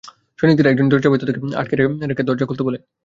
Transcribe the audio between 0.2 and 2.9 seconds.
সৈনিকদের একজন দরজা ভেতর থেকে আটকে রাখা দেখে দরজা খুলতে বলে।